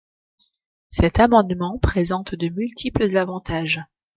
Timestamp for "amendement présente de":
1.19-2.49